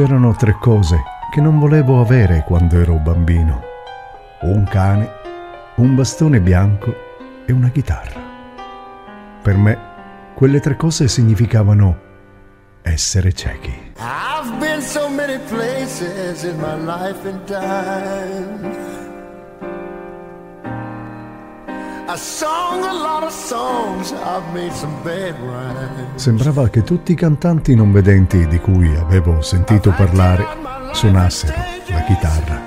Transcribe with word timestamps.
C'erano 0.00 0.34
tre 0.34 0.56
cose 0.58 1.02
che 1.30 1.42
non 1.42 1.58
volevo 1.58 2.00
avere 2.00 2.42
quando 2.46 2.80
ero 2.80 2.94
bambino. 2.94 3.60
Un 4.40 4.64
cane, 4.64 5.10
un 5.74 5.94
bastone 5.94 6.40
bianco 6.40 6.94
e 7.44 7.52
una 7.52 7.68
chitarra. 7.68 8.18
Per 9.42 9.56
me 9.58 9.78
quelle 10.34 10.58
tre 10.60 10.76
cose 10.76 11.06
significavano 11.06 11.98
essere 12.80 13.34
ciechi. 13.34 13.92
I've 13.98 14.58
been 14.58 14.80
so 14.80 15.10
many 15.10 15.38
places 15.50 16.44
in 16.44 16.56
my 16.56 16.82
life 16.82 17.28
and 17.28 17.44
time. 17.44 18.99
Sembrava 26.14 26.68
che 26.68 26.82
tutti 26.82 27.12
i 27.12 27.14
cantanti 27.14 27.74
non 27.74 27.92
vedenti 27.92 28.46
di 28.46 28.58
cui 28.58 28.94
avevo 28.96 29.40
sentito 29.42 29.92
parlare 29.96 30.44
suonassero 30.92 31.58
la 31.88 32.02
chitarra. 32.02 32.60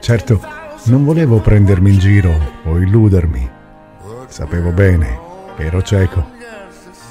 Certo, 0.00 0.40
non 0.84 1.04
volevo 1.04 1.40
prendermi 1.40 1.92
in 1.92 1.98
giro 1.98 2.34
o 2.64 2.78
illudermi. 2.78 3.50
Sapevo 4.26 4.70
bene 4.70 5.30
ero 5.56 5.82
cieco, 5.82 6.26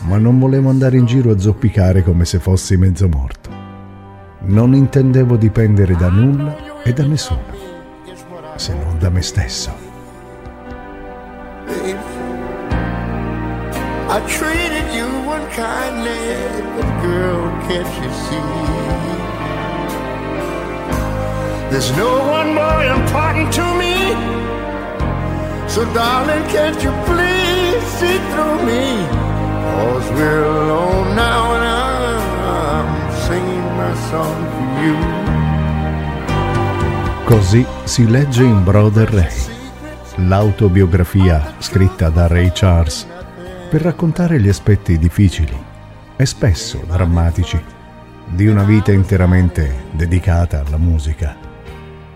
ma 0.01 0.17
non 0.17 0.37
volevo 0.39 0.69
andare 0.69 0.97
in 0.97 1.05
giro 1.05 1.31
a 1.31 1.39
zoppicare 1.39 2.03
come 2.03 2.25
se 2.25 2.39
fossi 2.39 2.75
mezzo 2.75 3.07
morto. 3.07 3.49
Non 4.41 4.73
intendevo 4.73 5.37
dipendere 5.37 5.95
da 5.95 6.09
nulla 6.09 6.81
e 6.83 6.91
da 6.91 7.05
nessuno, 7.05 7.43
se 8.55 8.73
non 8.73 8.97
da 8.97 9.09
me 9.09 9.21
stesso. 9.21 9.80
I 14.13 14.19
treated 14.27 14.87
you 14.93 15.07
unkindly, 15.31 16.19
but 16.75 16.89
girl, 17.01 17.47
can't 17.63 17.91
you 18.03 18.11
see? 18.27 18.51
There's 21.71 21.95
no 21.95 22.19
one 22.27 22.53
more 22.53 22.83
important 22.83 23.53
to 23.53 23.63
me. 23.79 23.95
So 25.69 25.85
darling, 25.93 26.43
can't 26.51 26.75
you 26.83 26.91
please 27.07 27.83
see 27.99 28.19
through 28.31 28.59
me? 28.67 28.83
Cause 29.79 30.07
we're 30.11 30.43
alone 30.43 31.15
now 31.15 31.55
and 31.55 31.63
I'm 31.71 32.89
singing 33.23 33.67
my 33.79 33.93
song 34.11 34.39
for 34.51 34.67
you. 34.83 34.97
Così 37.23 37.65
si 37.85 38.09
legge 38.09 38.43
in 38.43 38.61
Brother 38.65 39.09
Ray, 39.09 39.31
l'autobiografia 40.27 41.53
scritta 41.59 42.09
da 42.09 42.27
Ray 42.27 42.51
Charles 42.51 43.10
per 43.71 43.83
raccontare 43.83 44.41
gli 44.41 44.49
aspetti 44.49 44.97
difficili 44.97 45.57
e 46.17 46.25
spesso 46.25 46.83
drammatici 46.85 47.57
di 48.25 48.47
una 48.47 48.65
vita 48.65 48.91
interamente 48.91 49.85
dedicata 49.91 50.61
alla 50.65 50.75
musica, 50.75 51.37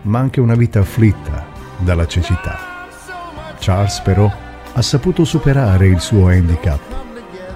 ma 0.02 0.20
anche 0.20 0.42
una 0.42 0.56
vita 0.56 0.80
afflitta 0.80 1.46
dalla 1.78 2.06
cecità. 2.08 2.60
Charles 3.58 4.02
però 4.02 4.30
ha 4.74 4.82
saputo 4.82 5.24
superare 5.24 5.88
il 5.88 6.02
suo 6.02 6.28
handicap 6.28 6.82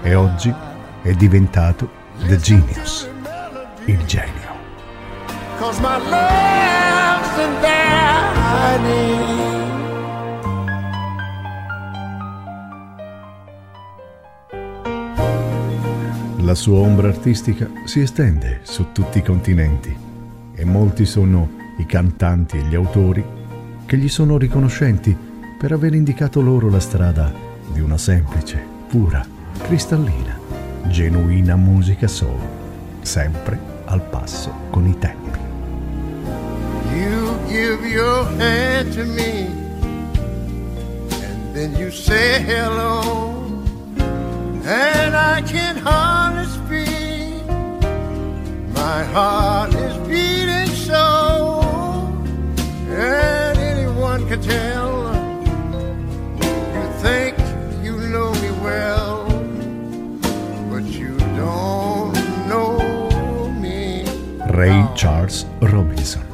e 0.02 0.16
oggi 0.16 0.56
è 1.02 1.12
diventato 1.12 1.92
The 2.26 2.38
Genius, 2.38 3.06
il 3.84 4.02
genio. 4.06 4.48
Cause 5.58 5.82
my 5.82 5.98
love's 6.10 7.38
in 7.38 7.60
La 16.50 16.56
sua 16.56 16.80
ombra 16.80 17.10
artistica 17.10 17.70
si 17.84 18.00
estende 18.00 18.62
su 18.64 18.88
tutti 18.92 19.20
i 19.20 19.22
continenti 19.22 19.96
e 20.56 20.66
molti 20.66 21.06
sono 21.06 21.48
i 21.78 21.86
cantanti 21.86 22.58
e 22.58 22.64
gli 22.64 22.74
autori 22.74 23.24
che 23.86 23.98
gli 23.98 24.10
sono 24.10 24.36
riconoscenti 24.36 25.16
per 25.60 25.74
aver 25.74 25.94
indicato 25.94 26.42
loro 26.42 26.68
la 26.68 26.80
strada 26.80 27.32
di 27.72 27.82
una 27.82 28.00
semplice, 28.00 28.66
pura, 28.88 29.24
cristallina, 29.60 30.40
genuina 30.88 31.56
musica 31.56 32.08
soul, 32.08 32.40
sempre 33.02 33.60
al 33.86 34.02
passo 34.02 34.52
con 34.72 34.88
i 34.88 34.98
tempi. 34.98 35.38
You 36.96 37.38
give 37.48 37.88
your 37.88 38.26
hand 38.40 38.92
to 38.96 39.06
me 39.06 39.46
and 41.12 41.54
then 41.54 41.76
you 41.76 41.92
say 41.92 42.44
hello 42.44 43.39
and 44.66 45.16
I 45.16 45.42
can 45.42 45.78
hardly 45.78 46.46
speak. 46.46 47.46
My 48.74 49.04
heart 49.04 49.74
is 49.74 49.98
beating 50.08 50.74
so, 50.76 51.62
and 52.90 53.58
anyone 53.58 54.28
can 54.28 54.42
tell. 54.42 55.14
You 56.40 56.88
think 57.02 57.36
you 57.82 57.98
know 58.10 58.32
me 58.42 58.52
well, 58.62 59.26
but 60.70 60.84
you 60.84 61.16
don't 61.36 62.14
know 62.48 63.50
me. 63.60 64.04
Ray 64.48 64.88
Charles 64.94 65.46
Robinson 65.60 66.26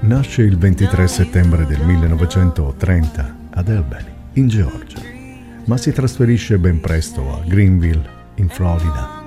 nasce 0.00 0.42
il 0.42 0.58
23 0.58 1.06
settembre 1.06 1.64
del 1.64 1.80
1930 1.84 3.34
ad 3.50 3.68
Albany, 3.68 4.12
in 4.34 4.48
Georgia 4.48 5.11
ma 5.64 5.76
si 5.76 5.92
trasferisce 5.92 6.58
ben 6.58 6.80
presto 6.80 7.32
a 7.32 7.42
Greenville, 7.44 8.02
in 8.36 8.48
Florida. 8.48 9.24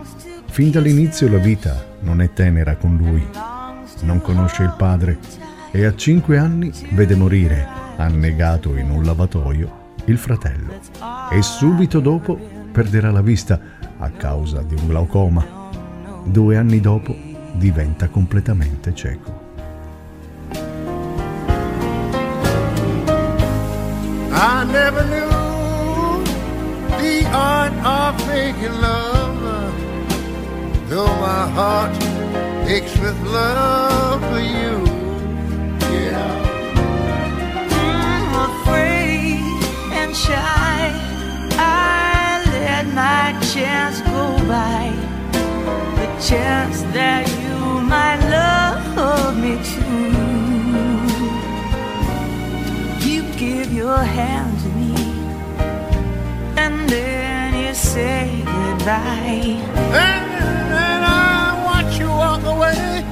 Fin 0.47 0.71
dall'inizio 0.71 1.29
la 1.29 1.37
vita 1.37 1.85
non 2.01 2.21
è 2.21 2.33
tenera 2.33 2.75
con 2.75 2.97
lui. 2.97 3.25
Non 4.01 4.21
conosce 4.21 4.63
il 4.63 4.73
padre 4.77 5.17
e 5.71 5.85
a 5.85 5.95
cinque 5.95 6.37
anni 6.37 6.71
vede 6.91 7.15
morire, 7.15 7.67
annegato 7.97 8.75
in 8.75 8.89
un 8.89 9.03
lavatoio, 9.03 9.93
il 10.05 10.17
fratello. 10.17 10.73
E 11.31 11.41
subito 11.41 11.99
dopo 11.99 12.37
perderà 12.71 13.11
la 13.11 13.21
vista 13.21 13.59
a 13.97 14.09
causa 14.09 14.61
di 14.61 14.75
un 14.75 14.87
glaucoma. 14.87 15.45
Due 16.23 16.57
anni 16.57 16.79
dopo 16.79 17.15
diventa 17.53 18.09
completamente 18.09 18.93
cieco. 18.93 19.43
I 24.37 24.65
never 24.65 25.05
knew 25.05 25.14
art 27.85 28.19
of 28.19 28.27
making 28.27 28.81
love. 28.81 29.39
Though 30.89 31.15
my 31.27 31.47
heart 31.57 31.95
aches 32.67 32.97
with 32.97 33.19
love 33.27 34.21
for 34.29 34.39
you. 34.39 34.73
Yeah. 35.93 36.43
Afraid 38.47 39.39
and 39.99 40.15
shy. 40.15 40.79
I 41.57 42.43
let 42.57 42.85
my 43.03 43.25
chance 43.53 44.01
go 44.01 44.25
by. 44.47 44.85
The 45.99 46.07
chance 46.29 46.81
that 46.97 47.23
you 47.43 47.57
might 47.93 48.21
love 48.37 49.37
me 49.43 49.53
too. 49.73 50.05
You 53.07 53.21
give 53.37 53.71
your 53.71 53.97
hand 54.17 54.44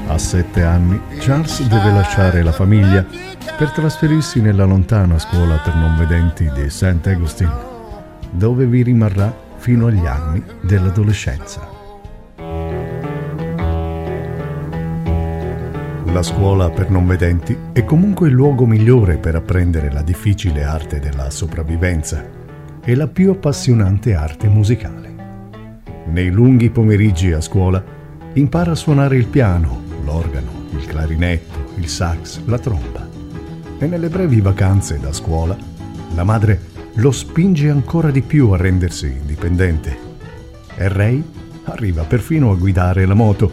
A 0.06 0.18
sette 0.20 0.62
anni, 0.62 1.02
Charles 1.18 1.68
deve 1.68 1.92
lasciare 1.92 2.44
la 2.44 2.52
famiglia 2.52 3.04
per 3.58 3.72
trasferirsi 3.72 4.40
nella 4.40 4.66
lontana 4.66 5.18
scuola 5.18 5.58
per 5.58 5.74
non 5.74 5.98
vedenti 5.98 6.48
di 6.54 6.70
St. 6.70 7.00
Augustine, 7.08 7.52
dove 8.30 8.68
vi 8.68 8.84
rimarrà 8.84 9.36
fino 9.56 9.88
agli 9.88 10.06
anni 10.06 10.44
dell'adolescenza. 10.62 11.68
La 16.06 16.22
scuola 16.22 16.70
per 16.70 16.92
non 16.92 17.08
vedenti 17.08 17.58
è 17.72 17.84
comunque 17.84 18.28
il 18.28 18.36
luogo 18.36 18.68
migliore 18.68 19.18
per 19.18 19.34
apprendere 19.34 19.92
la 19.92 20.04
difficile 20.04 20.64
arte 20.64 21.00
della 21.00 21.32
sopravvivenza 21.32 22.24
è 22.80 22.94
la 22.94 23.08
più 23.08 23.32
appassionante 23.32 24.14
arte 24.14 24.48
musicale. 24.48 25.13
Nei 26.06 26.30
lunghi 26.30 26.70
pomeriggi 26.70 27.32
a 27.32 27.42
scuola 27.42 27.84
impara 28.34 28.72
a 28.72 28.76
suonare 28.76 29.18
il 29.18 29.28
piano, 29.28 29.82
l'organo, 30.04 30.66
il 30.72 30.86
clarinetto, 30.86 31.74
il 31.76 31.88
sax, 31.88 32.42
la 32.46 32.60
tromba. 32.60 33.08
E 33.78 33.86
nelle 33.88 34.10
brevi 34.10 34.42
vacanze 34.42 35.00
da 35.00 35.14
scuola 35.14 35.56
la 36.16 36.24
madre 36.24 36.72
lo 36.96 37.12
spinge 37.12 37.70
ancora 37.70 38.12
di 38.12 38.22
più 38.22 38.50
a 38.52 38.58
rendersi 38.58 39.08
indipendente. 39.08 39.98
E 40.76 40.88
Ray 40.88 41.24
arriva 41.66 42.04
perfino 42.04 42.52
a 42.52 42.56
guidare 42.56 43.06
la 43.06 43.14
moto, 43.14 43.52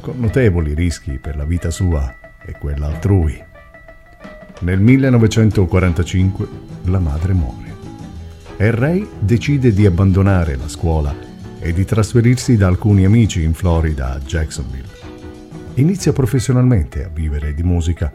con 0.00 0.18
notevoli 0.18 0.74
rischi 0.74 1.18
per 1.18 1.36
la 1.36 1.44
vita 1.44 1.70
sua 1.70 2.16
e 2.44 2.52
quella 2.52 2.86
altrui. 2.86 3.42
Nel 4.60 4.80
1945 4.80 6.48
la 6.84 6.98
madre 6.98 7.32
muore 7.32 7.68
e 8.60 8.72
Ray 8.72 9.08
decide 9.20 9.72
di 9.72 9.86
abbandonare 9.86 10.56
la 10.56 10.68
scuola 10.68 11.14
e 11.60 11.72
di 11.72 11.84
trasferirsi 11.84 12.56
da 12.56 12.66
alcuni 12.66 13.04
amici 13.04 13.42
in 13.42 13.54
Florida 13.54 14.12
a 14.12 14.18
Jacksonville. 14.18 14.88
Inizia 15.74 16.12
professionalmente 16.12 17.04
a 17.04 17.08
vivere 17.08 17.54
di 17.54 17.62
musica. 17.62 18.12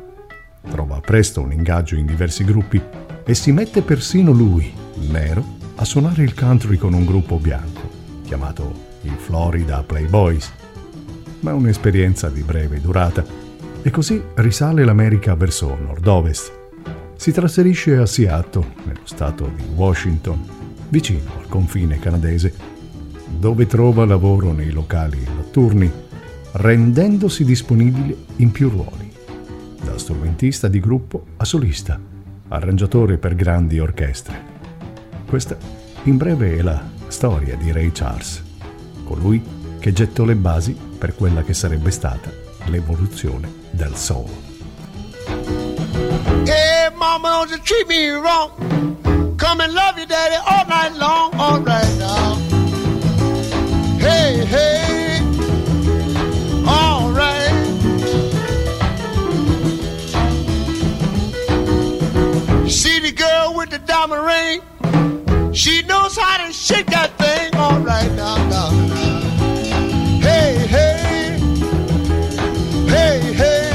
Trova 0.69 0.99
presto 0.99 1.41
un 1.41 1.51
ingaggio 1.51 1.95
in 1.95 2.05
diversi 2.05 2.43
gruppi 2.43 2.81
e 3.25 3.33
si 3.33 3.51
mette 3.51 3.81
persino 3.81 4.31
lui, 4.31 4.73
nero, 5.09 5.43
a 5.75 5.85
suonare 5.85 6.23
il 6.23 6.33
country 6.33 6.77
con 6.77 6.93
un 6.93 7.05
gruppo 7.05 7.37
bianco, 7.37 7.89
chiamato 8.23 8.91
i 9.01 9.11
Florida 9.17 9.83
Playboys. 9.83 10.51
Ma 11.41 11.51
è 11.51 11.53
un'esperienza 11.53 12.29
di 12.29 12.41
breve 12.41 12.79
durata 12.79 13.25
e 13.81 13.91
così 13.91 14.21
risale 14.35 14.85
l'America 14.85 15.35
verso 15.35 15.75
nord-ovest. 15.75 16.51
Si 17.15 17.31
trasferisce 17.31 17.97
a 17.97 18.05
Seattle, 18.05 18.65
nello 18.85 19.05
stato 19.05 19.51
di 19.55 19.63
Washington, 19.75 20.45
vicino 20.89 21.31
al 21.37 21.47
confine 21.47 21.99
canadese, 21.99 22.53
dove 23.43 23.67
trova 23.67 24.05
lavoro 24.05 24.53
nei 24.53 24.71
locali 24.71 25.21
notturni, 25.25 25.91
rendendosi 26.53 27.43
disponibile 27.43 28.15
in 28.37 28.51
più 28.51 28.69
ruoli, 28.69 29.11
da 29.83 29.97
strumentista 29.97 30.69
di 30.69 30.79
gruppo 30.79 31.25
a 31.35 31.43
solista, 31.43 31.99
arrangiatore 32.47 33.17
per 33.17 33.35
grandi 33.35 33.79
orchestre. 33.79 34.41
Questa, 35.27 35.57
in 36.03 36.15
breve, 36.15 36.55
è 36.55 36.61
la 36.61 36.81
storia 37.07 37.57
di 37.57 37.73
Ray 37.73 37.91
Charles, 37.91 38.41
colui 39.03 39.43
che 39.77 39.91
gettò 39.91 40.23
le 40.23 40.35
basi 40.35 40.73
per 40.97 41.13
quella 41.13 41.43
che 41.43 41.53
sarebbe 41.53 41.91
stata 41.91 42.31
l'evoluzione 42.67 43.51
del 43.71 43.93
soul. 43.97 44.29
Hey, 46.45 46.89
mama, 46.95 47.27
don't 47.27 47.49
you 47.49 47.59
treat 47.61 47.87
me 47.89 48.09
wrong. 48.11 48.51
Come 49.35 49.59
and 49.65 49.73
love 49.73 49.99
you, 49.99 50.05
daddy, 50.05 50.35
all 50.35 50.65
night 50.65 50.97
long, 50.97 51.33
ring? 64.33 65.53
She 65.53 65.83
knows 65.83 66.17
how 66.17 66.45
to 66.45 66.51
shake 66.51 66.89
that 66.91 67.11
thing 67.17 67.53
all 67.55 67.79
right 67.81 68.11
now, 68.15 68.37
now, 68.47 68.71
now. 68.71 69.21
Hey, 70.21 70.55
hey, 70.67 71.37
hey, 72.87 73.33
hey. 73.33 73.71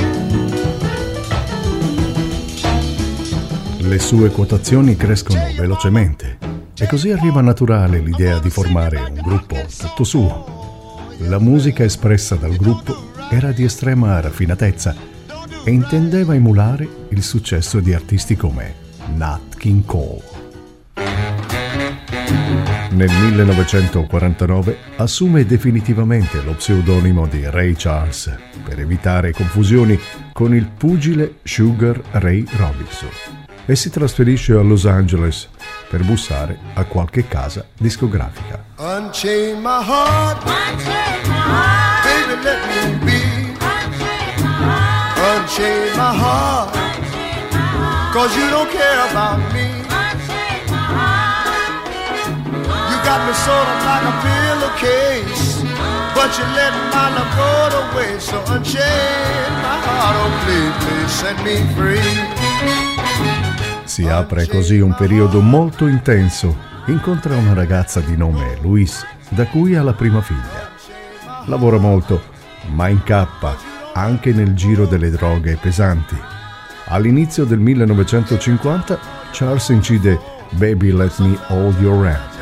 Le 3.78 3.98
sue 3.98 4.30
quotazioni 4.30 4.96
crescono 4.96 5.40
velocemente 5.56 6.38
e 6.76 6.86
così 6.86 7.10
arriva 7.10 7.40
naturale 7.40 7.98
l'idea 7.98 8.38
di 8.38 8.50
formare 8.50 8.98
un 8.98 9.20
gruppo 9.22 9.56
tutto 9.76 10.04
suo. 10.04 10.56
La 11.22 11.38
musica 11.38 11.84
espressa 11.84 12.36
dal 12.36 12.56
gruppo 12.56 13.06
era 13.30 13.50
di 13.50 13.64
estrema 13.64 14.20
raffinatezza 14.20 14.94
e 15.64 15.70
intendeva 15.70 16.34
emulare 16.34 16.88
il 17.10 17.22
successo 17.22 17.80
di 17.80 17.92
artisti 17.92 18.36
come 18.36 18.74
Nat 19.14 19.56
King 19.56 19.84
Cole. 19.84 20.37
Nel 22.90 23.10
1949 23.10 24.76
assume 24.96 25.44
definitivamente 25.44 26.42
lo 26.42 26.54
pseudonimo 26.54 27.26
di 27.26 27.48
Ray 27.48 27.74
Charles 27.74 28.34
per 28.64 28.80
evitare 28.80 29.32
confusioni 29.32 29.98
con 30.32 30.54
il 30.54 30.66
pugile 30.66 31.36
Sugar 31.42 32.00
Ray 32.12 32.44
Robinson 32.56 33.10
e 33.66 33.76
si 33.76 33.90
trasferisce 33.90 34.54
a 34.54 34.62
Los 34.62 34.86
Angeles 34.86 35.48
per 35.90 36.02
bussare 36.02 36.58
a 36.72 36.84
qualche 36.84 37.28
casa 37.28 37.66
discografica. 37.76 38.64
Unchain 38.78 39.60
my 39.60 39.84
heart, 39.84 40.42
baby, 42.02 42.42
let 42.42 42.58
me 42.66 42.98
be. 43.04 43.20
Unchain 45.20 45.94
my 45.94 46.16
heart, 46.16 46.74
cause 48.14 48.34
you 48.34 48.48
don't 48.48 48.70
care 48.70 49.10
about 49.10 49.52
me. 49.52 49.67
Me 53.28 53.34
sort 53.34 53.68
of 53.68 53.78
like 53.84 54.06
a 54.08 54.14
pillowcase, 54.24 55.60
but 56.14 56.30
you 56.38 56.46
let 56.56 56.72
my 56.92 57.12
love 57.12 57.32
go 57.36 57.68
to 57.74 57.82
waste. 57.96 58.30
So 58.30 58.38
unchain 58.54 59.52
my 59.60 59.76
heart, 59.84 60.16
oh 60.16 60.32
please, 60.44 60.74
please 60.84 61.12
set 61.12 61.36
me 61.42 61.56
free. 61.74 62.00
Si 63.84 64.08
apre 64.08 64.46
così 64.46 64.80
un 64.80 64.94
periodo 64.94 65.40
molto 65.40 65.86
intenso. 65.86 66.66
Incontra 66.86 67.36
una 67.36 67.52
ragazza 67.52 68.00
di 68.00 68.16
nome 68.16 68.56
Louise, 68.62 69.06
da 69.28 69.44
cui 69.46 69.74
ha 69.74 69.82
la 69.82 69.92
prima 69.92 70.22
figlia. 70.22 70.70
Lavora 71.44 71.76
molto, 71.76 72.22
ma 72.72 72.88
incappa 72.88 73.56
anche 73.92 74.32
nel 74.32 74.54
giro 74.54 74.86
delle 74.86 75.10
droghe 75.10 75.58
pesanti. 75.60 76.16
All'inizio 76.86 77.44
del 77.44 77.58
1950 77.58 78.98
Charles 79.32 79.68
incide 79.68 80.18
Baby 80.52 80.92
Let 80.92 81.18
Me 81.18 81.36
Hold 81.48 81.78
Your 81.80 82.06
Hand, 82.06 82.37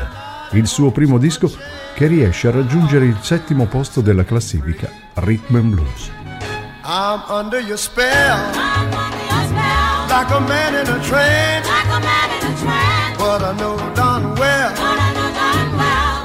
il 0.51 0.67
suo 0.67 0.91
primo 0.91 1.17
disco 1.17 1.51
che 1.93 2.07
riesce 2.07 2.47
a 2.47 2.51
raggiungere 2.51 3.05
il 3.05 3.17
settimo 3.21 3.65
posto 3.65 4.01
della 4.01 4.23
classifica 4.23 4.89
Rhythm 5.15 5.55
and 5.55 5.73
Blues. 5.73 6.11
I'm 6.83 7.21
under 7.27 7.59
your 7.59 7.77
spell, 7.77 8.37
like 10.07 10.31
a 10.31 10.39
man 10.39 10.73
in 10.75 10.87
a 10.89 10.99
trance. 11.01 11.67
But 13.17 13.41
I 13.41 13.53
know 13.57 13.75
darn 13.93 14.37
well 14.37 14.73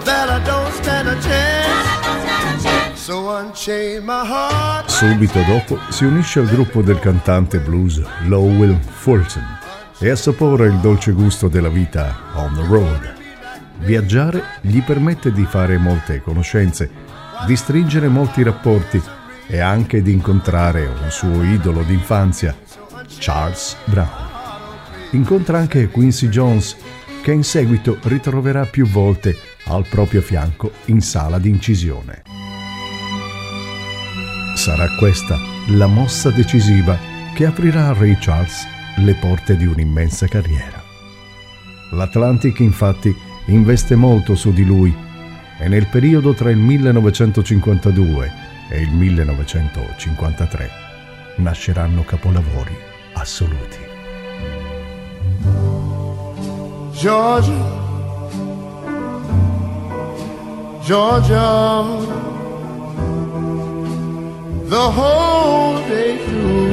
that 0.04 0.28
I 0.30 0.40
don't 0.44 0.72
stand 0.74 1.08
a 1.08 1.19
chance. 1.20 2.94
So 2.94 3.28
unchain 3.28 4.04
my 4.04 4.24
heart. 4.24 4.88
Subito 4.88 5.42
dopo 5.42 5.78
si 5.88 6.04
unisce 6.04 6.38
al 6.38 6.46
gruppo 6.46 6.82
del 6.82 7.00
cantante 7.00 7.58
blues 7.58 8.00
Lowell 8.26 8.78
Fulton 8.78 9.58
e 9.98 10.10
assapora 10.10 10.66
il 10.66 10.78
dolce 10.78 11.10
gusto 11.10 11.48
della 11.48 11.69
vita 11.69 12.14
on 12.34 12.54
the 12.54 12.66
road. 12.66 13.21
Viaggiare 13.78 14.42
gli 14.60 14.82
permette 14.82 15.32
di 15.32 15.44
fare 15.44 15.76
molte 15.78 16.22
conoscenze, 16.22 16.90
di 17.46 17.56
stringere 17.56 18.08
molti 18.08 18.42
rapporti 18.42 19.02
e 19.46 19.58
anche 19.58 20.02
di 20.02 20.12
incontrare 20.12 20.86
un 20.86 21.10
suo 21.10 21.42
idolo 21.42 21.82
d'infanzia, 21.82 22.56
Charles 23.19 23.76
Brown. 23.84 24.30
Incontra 25.10 25.58
anche 25.58 25.88
Quincy 25.88 26.28
Jones, 26.28 26.76
che 27.22 27.32
in 27.32 27.44
seguito 27.44 27.98
ritroverà 28.02 28.64
più 28.64 28.86
volte 28.86 29.36
al 29.66 29.86
proprio 29.88 30.22
fianco 30.22 30.72
in 30.86 31.00
sala 31.00 31.38
di 31.38 31.48
incisione. 31.48 32.22
Sarà 34.55 34.86
questa 34.98 35.36
la 35.69 35.86
mossa 35.86 36.31
decisiva 36.31 36.98
che 37.34 37.46
aprirà 37.46 37.88
a 37.88 37.93
Ray 37.94 38.17
Charles 38.20 38.67
le 38.96 39.14
porte 39.14 39.56
di 39.56 39.67
un'immensa 39.67 40.26
carriera. 40.26 40.82
L'Atlantic 41.93 42.60
infatti 42.60 43.14
investe 43.46 43.96
molto 43.96 44.34
su 44.34 44.53
di 44.53 44.65
lui. 44.65 44.94
E 45.58 45.69
nel 45.69 45.87
periodo 45.87 46.34
tra 46.34 46.51
il 46.51 46.58
1952 46.58 48.32
e 48.69 48.81
il 48.81 48.91
1953 48.91 50.70
nasceranno 51.37 52.05
capolavori 52.05 52.77
assoluti. 53.15 53.79
Georgia, 56.93 57.81
Georgia, 60.84 61.84
the 64.69 64.91
whole 64.96 65.81
day 65.89 66.19
through. 66.27 66.70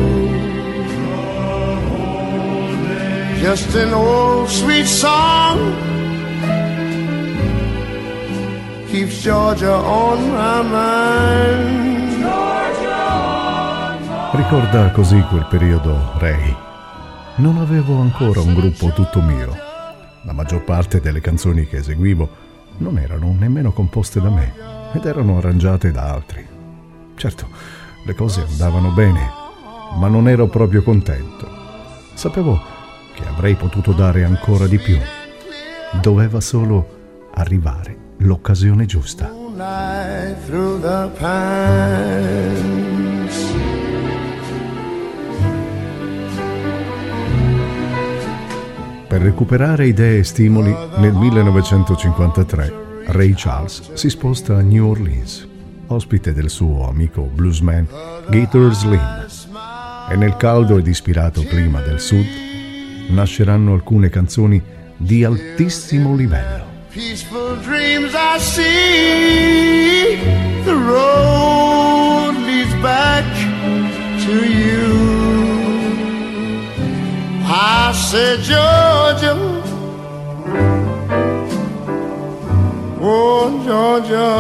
Just 3.42 3.76
an 3.76 3.94
old 3.94 4.48
sweet 4.50 4.86
song 4.86 5.89
keeps 8.90 9.22
Georgia 9.22 9.78
on 9.78 10.32
my 10.32 10.64
mind. 10.64 12.00
Ricorda 14.32 14.92
così 14.92 15.20
quel 15.30 15.46
periodo 15.50 16.14
Ray. 16.18 16.56
Non 17.36 17.58
avevo 17.58 18.00
ancora 18.00 18.42
un 18.42 18.54
gruppo 18.54 18.92
tutto 18.94 19.22
mio. 19.22 19.56
La 20.24 20.34
maggior 20.34 20.64
parte 20.64 21.00
delle 21.00 21.22
canzoni 21.22 21.68
che 21.68 21.78
eseguivo 21.78 22.30
non 22.78 22.98
erano 22.98 23.36
nemmeno 23.38 23.72
composte 23.72 24.20
da 24.22 24.30
me 24.30 24.54
ed 24.94 25.06
erano 25.06 25.38
arrangiate 25.38 25.92
da 25.92 26.12
altri. 26.12 26.46
Certo, 27.16 27.48
le 28.06 28.16
cose 28.16 28.46
andavano 28.48 28.90
bene, 28.90 29.30
ma 29.98 30.08
non 30.08 30.28
ero 30.28 30.48
proprio 30.48 30.82
contento. 30.82 31.48
Sapevo 32.14 32.60
che 33.14 33.28
avrei 33.28 33.56
potuto 33.56 33.92
dare 33.92 34.24
ancora 34.24 34.68
di 34.68 34.78
più. 34.78 34.98
Doveva 36.02 36.40
solo 36.40 36.98
arrivare 37.34 38.08
l'occasione 38.20 38.86
giusta. 38.86 39.32
Per 49.08 49.22
recuperare 49.22 49.88
idee 49.88 50.20
e 50.20 50.24
stimoli, 50.24 50.76
nel 50.98 51.14
1953 51.14 52.88
Ray 53.08 53.34
Charles 53.36 53.94
si 53.94 54.10
sposta 54.10 54.56
a 54.58 54.62
New 54.62 54.88
Orleans. 54.88 55.48
ospite 55.88 56.34
del 56.34 56.50
suo 56.50 56.88
amico 56.88 57.24
bluesman 57.24 57.88
Gator 58.30 58.74
Slim. 58.74 59.26
E 60.12 60.16
nel 60.16 60.38
caldo 60.38 60.78
ed 60.78 60.88
ispirato 60.88 61.44
clima 61.44 61.82
del 61.82 62.00
sud 62.00 62.26
nasceranno 63.10 63.74
alcune 63.74 64.10
canzoni 64.10 64.62
di 64.96 65.24
altissimo 65.24 66.16
livello. 66.16 66.69
Peaceful 67.00 67.56
dreams 67.56 68.14
I 68.14 68.38
see, 68.40 70.18
the 70.66 70.76
road 70.76 72.34
leads 72.46 72.74
back 72.84 73.24
to 74.26 74.36
you. 74.46 74.86
I 77.46 77.94
said, 77.94 78.40
Georgia, 78.42 79.34
oh 83.00 83.48
Georgia, 83.66 84.32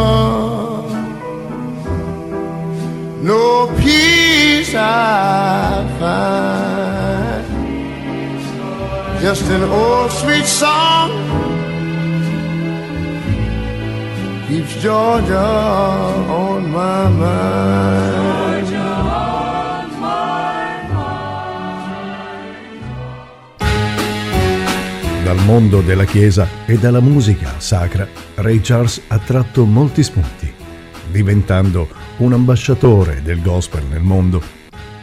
no 3.23 3.67
peace 3.79 4.73
I 4.75 5.87
find, 5.97 7.45
just 9.21 9.43
an 9.43 9.63
old 9.63 10.11
sweet 10.11 10.45
song 10.45 11.18
Georgia 14.79 15.45
on 16.29 16.63
my 16.71 17.09
mind. 17.09 17.59
Dal 25.21 25.37
mondo 25.43 25.81
della 25.81 26.05
chiesa 26.05 26.47
e 26.65 26.77
dalla 26.77 27.01
musica 27.01 27.59
sacra, 27.59 28.07
Ray 28.35 28.61
Charles 28.61 29.01
ha 29.09 29.19
tratto 29.19 29.65
molti 29.65 30.01
spunti. 30.01 30.49
Diventando 31.11 31.89
un 32.19 32.31
ambasciatore 32.31 33.21
del 33.21 33.41
gospel 33.41 33.83
nel 33.83 34.01
mondo, 34.01 34.41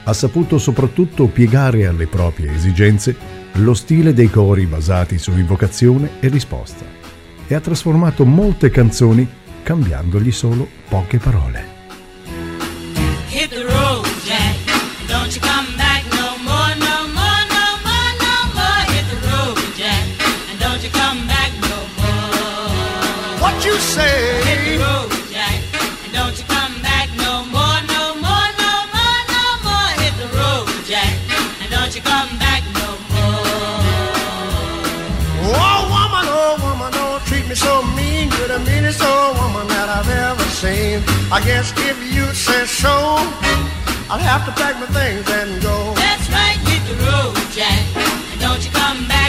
ha 0.04 0.12
saputo 0.14 0.56
soprattutto 0.56 1.26
piegare 1.26 1.86
alle 1.86 2.06
proprie 2.06 2.54
esigenze 2.54 3.14
lo 3.52 3.74
stile 3.74 4.14
dei 4.14 4.30
cori 4.30 4.64
basati 4.64 5.18
su 5.18 5.32
invocazione 5.32 6.12
e 6.20 6.28
risposta 6.28 6.84
e 7.46 7.54
ha 7.54 7.60
trasformato 7.60 8.24
molte 8.24 8.70
canzoni 8.70 9.44
cambiandogli 9.66 10.30
solo 10.30 10.68
poche 10.88 11.18
parole. 11.18 11.75
I 41.28 41.42
guess 41.44 41.72
if 41.76 41.98
you 42.14 42.24
say 42.34 42.64
so. 42.66 42.88
I'll 44.08 44.22
have 44.22 44.46
to 44.46 44.52
pack 44.52 44.78
my 44.78 44.86
things 44.86 45.28
and 45.28 45.60
go. 45.60 45.92
That's 45.94 46.30
right, 46.30 46.54
hit 46.70 46.86
the 46.86 46.94
road, 47.02 47.34
Jack. 47.50 47.82
And 48.30 48.40
don't 48.40 48.62
you 48.64 48.70
come 48.70 49.08
back 49.08 49.25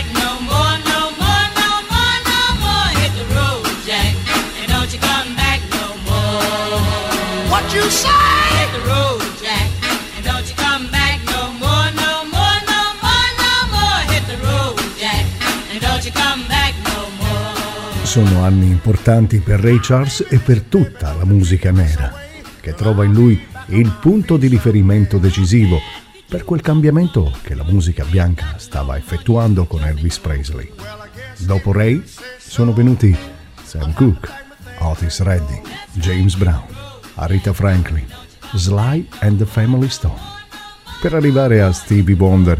Sono 18.17 18.43
anni 18.43 18.65
importanti 18.65 19.37
per 19.41 19.59
Ray 19.59 19.77
Charles 19.79 20.25
e 20.27 20.39
per 20.39 20.61
tutta 20.61 21.13
la 21.13 21.23
musica 21.23 21.69
nera, 21.69 22.11
che 22.59 22.73
trova 22.73 23.03
in 23.03 23.13
lui 23.13 23.39
il 23.67 23.95
punto 24.01 24.37
di 24.37 24.47
riferimento 24.47 25.19
decisivo 25.19 25.77
per 26.27 26.43
quel 26.43 26.61
cambiamento 26.61 27.31
che 27.43 27.53
la 27.53 27.63
musica 27.63 28.03
bianca 28.05 28.55
stava 28.57 28.97
effettuando 28.97 29.65
con 29.65 29.85
Elvis 29.85 30.17
Presley. 30.17 30.67
Dopo 31.37 31.71
Ray 31.71 32.01
sono 32.39 32.73
venuti 32.73 33.15
Sam 33.63 33.93
Cooke, 33.93 34.29
Otis 34.79 35.21
Redding, 35.21 35.61
James 35.91 36.33
Brown, 36.37 36.65
Arita 37.17 37.53
Franklin, 37.53 38.07
Sly 38.55 39.07
and 39.19 39.37
the 39.37 39.45
Family 39.45 39.89
Stone, 39.89 40.17
per 41.01 41.13
arrivare 41.13 41.61
a 41.61 41.71
Stevie 41.71 42.15
Wonder, 42.15 42.59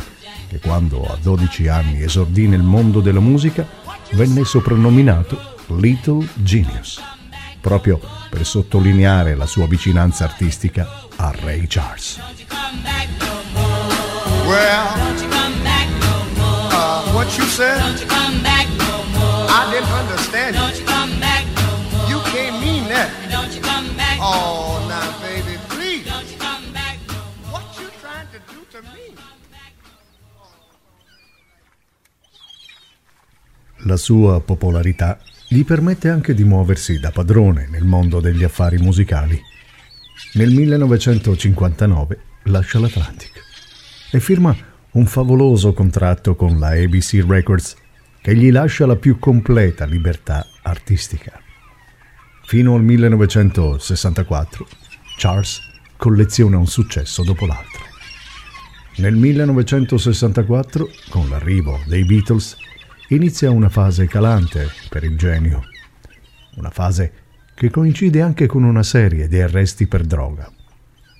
che 0.49 0.59
quando 0.59 1.03
a 1.03 1.17
12 1.19 1.67
anni 1.67 2.03
esordì 2.03 2.47
nel 2.47 2.61
mondo 2.61 2.99
della 2.99 3.19
musica 3.19 3.86
venne 4.11 4.43
soprannominato 4.45 5.55
Little 5.67 6.27
Genius 6.35 7.01
proprio 7.67 7.99
per 8.29 8.45
sottolineare 8.45 9.35
la 9.35 9.45
sua 9.45 9.67
vicinanza 9.67 10.23
artistica 10.23 10.87
a 11.17 11.33
Ray 11.41 11.67
Charles. 11.67 12.17
Well, 14.45 14.87
uh, 16.71 17.11
what 17.11 17.37
you 17.37 17.45
said? 17.47 17.81
You 22.07 22.21
can't 22.31 22.59
mean 22.61 22.87
that. 22.87 23.09
Oh. 24.21 24.75
What 27.51 27.63
you 27.79 27.89
trying 27.99 28.27
to 28.31 28.39
do 28.53 28.65
to 28.71 28.81
me? 28.93 29.16
La 33.87 33.95
sua 33.95 34.41
popolarità 34.41 35.17
gli 35.47 35.63
permette 35.63 36.09
anche 36.09 36.33
di 36.33 36.43
muoversi 36.43 36.99
da 36.99 37.09
padrone 37.09 37.69
nel 37.71 37.85
mondo 37.85 38.19
degli 38.19 38.43
affari 38.43 38.77
musicali. 38.79 39.41
Nel 40.33 40.51
1959 40.51 42.19
lascia 42.43 42.79
l'Atlantic 42.79 43.31
e 44.11 44.19
firma 44.19 44.53
un 44.91 45.05
favoloso 45.05 45.71
contratto 45.71 46.35
con 46.35 46.59
la 46.59 46.71
ABC 46.71 47.23
Records 47.25 47.77
che 48.21 48.35
gli 48.35 48.51
lascia 48.51 48.85
la 48.85 48.97
più 48.97 49.19
completa 49.19 49.85
libertà 49.85 50.45
artistica. 50.63 51.39
Fino 52.43 52.75
al 52.75 52.83
1964 52.83 54.67
Charles 55.17 55.61
colleziona 55.95 56.57
un 56.57 56.67
successo 56.67 57.23
dopo 57.23 57.45
l'altro. 57.45 57.85
Nel 58.97 59.15
1964, 59.15 60.89
con 61.07 61.29
l'arrivo 61.29 61.79
dei 61.85 62.03
Beatles, 62.03 62.57
inizia 63.09 63.51
una 63.51 63.69
fase 63.69 64.05
calante 64.07 64.67
per 64.89 65.03
il 65.03 65.17
genio, 65.17 65.63
una 66.55 66.69
fase 66.69 67.13
che 67.53 67.69
coincide 67.69 68.21
anche 68.21 68.47
con 68.47 68.63
una 68.63 68.83
serie 68.83 69.27
di 69.27 69.39
arresti 69.39 69.87
per 69.87 70.03
droga. 70.03 70.51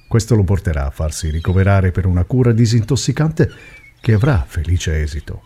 Questo 0.07 0.35
lo 0.35 0.43
porterà 0.43 0.85
a 0.85 0.91
farsi 0.91 1.29
ricoverare 1.29 1.91
per 1.91 2.05
una 2.05 2.25
cura 2.25 2.51
disintossicante 2.51 3.49
che 4.01 4.13
avrà 4.13 4.43
felice 4.47 5.01
esito. 5.01 5.41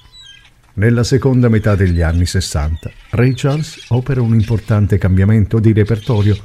Nella 0.73 1.03
seconda 1.03 1.49
metà 1.49 1.75
degli 1.75 2.01
anni 2.01 2.25
60, 2.25 2.91
Ray 3.11 3.33
Charles 3.35 3.85
opera 3.89 4.21
un 4.21 4.33
importante 4.33 4.97
cambiamento 4.97 5.59
di 5.59 5.73
repertorio. 5.73 6.37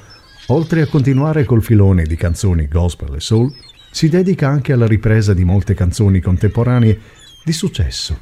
Oltre 0.48 0.82
a 0.82 0.86
continuare 0.86 1.44
col 1.44 1.62
filone 1.62 2.04
di 2.04 2.16
canzoni 2.16 2.68
gospel 2.68 3.14
e 3.14 3.20
soul, 3.20 3.52
si 3.90 4.08
dedica 4.08 4.48
anche 4.48 4.72
alla 4.72 4.86
ripresa 4.86 5.32
di 5.32 5.44
molte 5.44 5.74
canzoni 5.74 6.20
contemporanee 6.20 6.98
di 7.44 7.52
successo, 7.52 8.18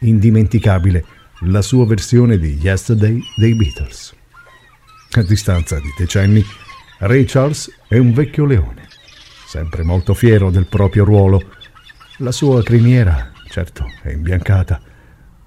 indimenticabile 0.00 1.04
la 1.40 1.62
sua 1.62 1.86
versione 1.86 2.38
di 2.38 2.58
Yesterday 2.60 3.20
dei 3.36 3.54
Beatles. 3.54 4.14
A 5.12 5.22
distanza 5.22 5.78
di 5.78 5.92
decenni, 5.96 6.44
Ray 6.98 7.24
Charles 7.24 7.70
è 7.88 7.98
un 7.98 8.12
vecchio 8.12 8.44
leone, 8.44 8.88
sempre 9.46 9.82
molto 9.82 10.14
fiero 10.14 10.50
del 10.50 10.66
proprio 10.66 11.04
ruolo. 11.04 11.40
La 12.18 12.32
sua 12.32 12.62
criniera, 12.62 13.32
certo, 13.48 13.86
è 14.02 14.10
imbiancata, 14.10 14.80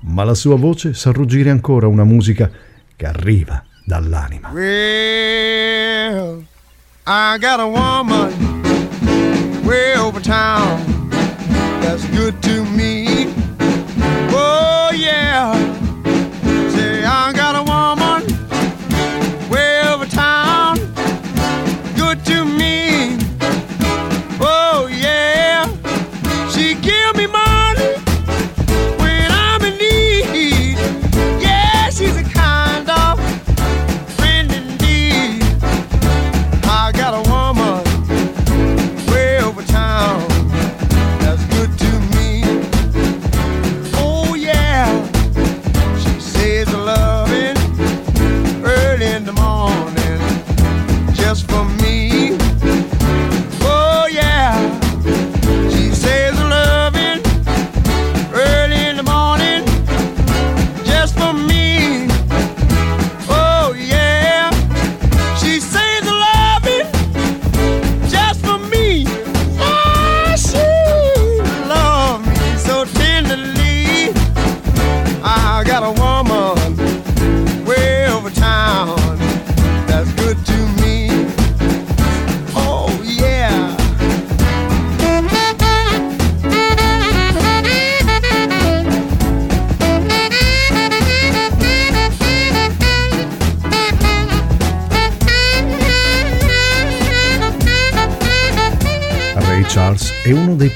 ma 0.02 0.24
la 0.24 0.36
sua 0.36 0.56
voce 0.56 0.94
sa 0.94 1.12
ruggire 1.12 1.50
ancora 1.50 1.88
una 1.88 2.04
musica 2.04 2.50
che 2.96 3.06
arriva 3.06 3.64
dall'anima. 3.86 4.52
Well, 4.52 6.46
I 7.06 7.38
got 7.40 7.60
a 7.60 7.66
woman 7.66 8.32
way 9.64 9.96
over 9.98 10.22
town 10.22 11.10
that's 11.82 12.06
good 12.10 12.40
to. 12.42 12.67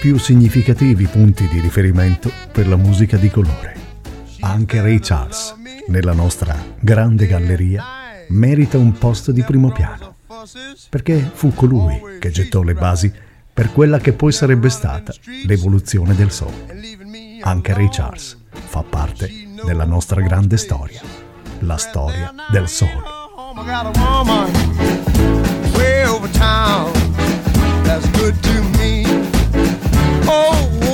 Più 0.01 0.17
significativi 0.17 1.05
punti 1.05 1.47
di 1.47 1.59
riferimento 1.59 2.31
per 2.51 2.67
la 2.67 2.75
musica 2.75 3.17
di 3.17 3.29
colore. 3.29 3.75
Anche 4.39 4.81
Ray 4.81 4.97
Charles, 4.97 5.53
nella 5.89 6.13
nostra 6.13 6.55
grande 6.79 7.27
galleria, 7.27 7.83
merita 8.29 8.79
un 8.79 8.93
posto 8.93 9.31
di 9.31 9.43
primo 9.43 9.71
piano, 9.71 10.15
perché 10.89 11.29
fu 11.31 11.53
colui 11.53 12.17
che 12.19 12.31
gettò 12.31 12.63
le 12.63 12.73
basi 12.73 13.13
per 13.53 13.71
quella 13.71 13.99
che 13.99 14.13
poi 14.13 14.31
sarebbe 14.31 14.69
stata 14.71 15.13
l'evoluzione 15.45 16.15
del 16.15 16.31
soul. 16.31 16.51
Anche 17.41 17.73
Ray 17.75 17.89
Charles 17.91 18.39
fa 18.49 18.81
parte 18.81 19.29
della 19.63 19.85
nostra 19.85 20.19
grande 20.19 20.57
storia, 20.57 20.99
la 21.59 21.77
storia 21.77 22.33
del 22.49 22.67
soul. 22.67 23.03
That's 27.83 28.07
good 28.13 28.41
to 28.41 28.63
me. 28.79 29.40
Oh, 30.23 30.90